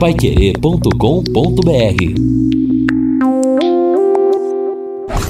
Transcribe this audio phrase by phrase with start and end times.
[0.00, 0.90] paiquerê.com.br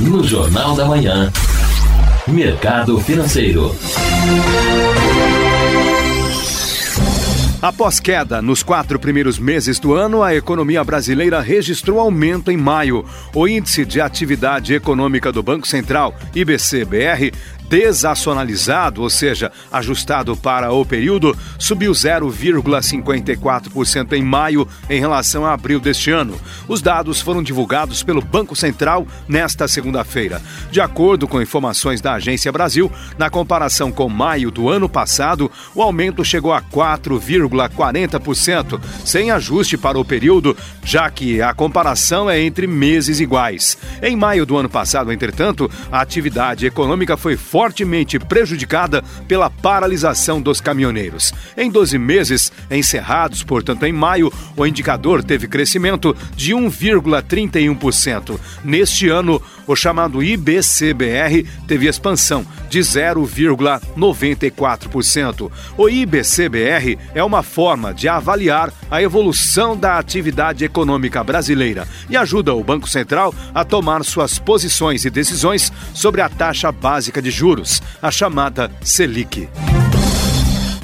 [0.00, 1.32] No Jornal da Manhã,
[2.28, 3.74] Mercado Financeiro.
[7.60, 13.04] Após queda nos quatro primeiros meses do ano, a economia brasileira registrou aumento em maio.
[13.34, 17.36] O índice de atividade econômica do Banco Central, IBC-BR,
[17.70, 25.78] desacionalizado, ou seja, ajustado para o período, subiu 0,54% em maio em relação a abril
[25.78, 26.36] deste ano.
[26.66, 30.42] Os dados foram divulgados pelo Banco Central nesta segunda-feira.
[30.68, 35.80] De acordo com informações da Agência Brasil, na comparação com maio do ano passado, o
[35.80, 42.66] aumento chegou a 4,40%, sem ajuste para o período, já que a comparação é entre
[42.66, 43.78] meses iguais.
[44.02, 50.40] Em maio do ano passado, entretanto, a atividade econômica foi forte fortemente prejudicada pela paralisação
[50.40, 51.34] dos caminhoneiros.
[51.54, 58.40] Em 12 meses encerrados, portanto, em maio, o indicador teve crescimento de 1,31%.
[58.64, 65.50] Neste ano, o chamado IBCBR teve expansão de 0,94%.
[65.76, 72.54] O IBCBR é uma forma de avaliar a evolução da atividade econômica brasileira e ajuda
[72.54, 77.49] o Banco Central a tomar suas posições e decisões sobre a taxa básica de juros,
[78.00, 79.79] a chamada Selic.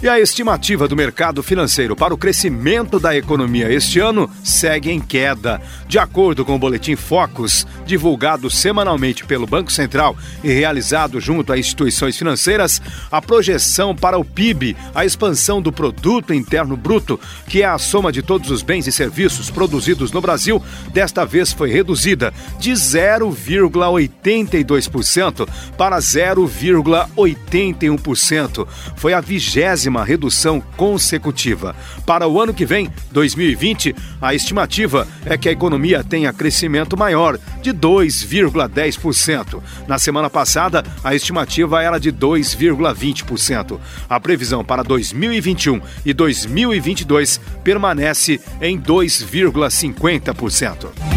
[0.03, 5.01] E a estimativa do mercado financeiro para o crescimento da economia este ano segue em
[5.01, 5.59] queda.
[5.89, 11.59] De acordo com o boletim Focus, divulgado semanalmente pelo Banco Central e realizado junto a
[11.59, 17.67] instituições financeiras, a projeção para o PIB, a expansão do produto interno bruto, que é
[17.67, 22.35] a soma de todos os bens e serviços produzidos no Brasil, desta vez foi reduzida
[22.59, 28.69] de 0,82% para 0,81%.
[28.95, 31.77] Foi a vigésima décima redução consecutiva.
[32.05, 37.39] Para o ano que vem, 2020, a estimativa é que a economia tenha crescimento maior,
[37.63, 39.63] de 2,10%.
[39.87, 43.79] Na semana passada, a estimativa era de 2,20%.
[44.09, 51.16] A previsão para 2021 e 2022 permanece em 2,50%.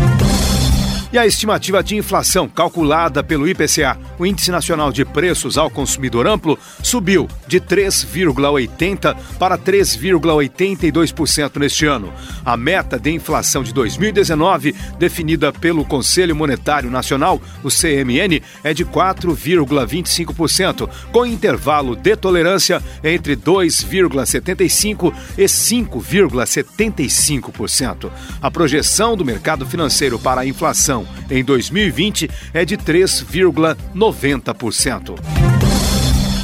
[1.11, 6.27] E a estimativa de inflação calculada pelo IPCA, o Índice Nacional de Preços ao Consumidor
[6.27, 12.13] Amplo, subiu de 3,80% para 3,82% neste ano.
[12.45, 18.85] A meta de inflação de 2019, definida pelo Conselho Monetário Nacional, o CMN, é de
[18.85, 28.11] 4,25%, com intervalo de tolerância entre 2,75% e 5,75%.
[28.39, 35.15] A projeção do mercado financeiro para a inflação inflação em 2020 é de 3,90%.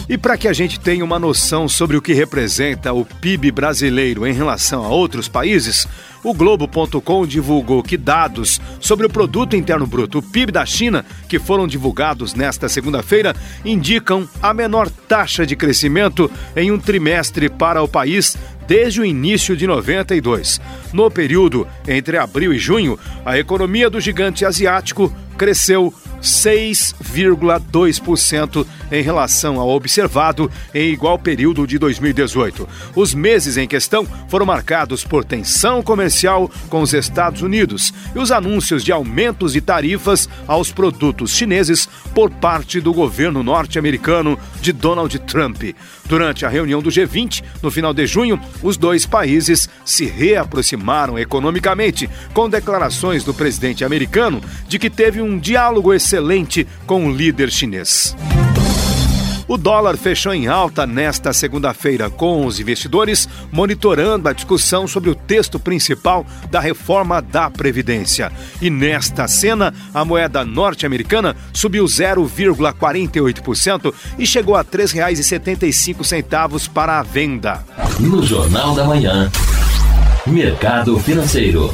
[0.08, 4.28] E para que a gente tenha uma noção sobre o que representa o PIB brasileiro
[4.28, 5.88] em relação a outros países,
[6.24, 11.40] o Globo.com divulgou que dados sobre o Produto Interno Bruto, o PIB da China, que
[11.40, 17.88] foram divulgados nesta segunda-feira, indicam a menor taxa de crescimento em um trimestre para o
[17.88, 20.62] país desde o início de 92.
[20.94, 25.94] No período entre abril e junho, a economia do gigante asiático cresceu
[26.26, 32.68] 6,2% em relação ao observado em igual período de 2018.
[32.96, 38.32] Os meses em questão foram marcados por tensão comercial com os Estados Unidos e os
[38.32, 45.18] anúncios de aumentos de tarifas aos produtos chineses por parte do governo norte-americano de Donald
[45.20, 45.64] Trump.
[46.08, 52.10] Durante a reunião do G20, no final de junho, os dois países se reaproximaram economicamente,
[52.34, 58.16] com declarações do presidente americano de que teve um diálogo excelente com o líder chinês.
[59.48, 65.16] O dólar fechou em alta nesta segunda-feira, com os investidores monitorando a discussão sobre o
[65.16, 68.32] texto principal da reforma da Previdência.
[68.60, 77.04] E nesta cena, a moeda norte-americana subiu 0,48% e chegou a R$ 3,75 para a
[77.04, 77.64] venda.
[78.00, 79.30] No Jornal da Manhã,
[80.26, 81.72] Mercado Financeiro.